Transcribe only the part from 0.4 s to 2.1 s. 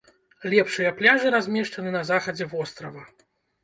Лепшыя пляжы размешчаны на